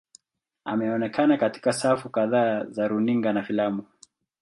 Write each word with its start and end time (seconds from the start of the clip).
Ameonekana 0.65 1.37
katika 1.37 1.73
safu 1.73 2.09
kadhaa 2.09 2.63
za 2.63 2.87
runinga 2.87 3.33
na 3.33 3.43
filamu. 3.43 3.83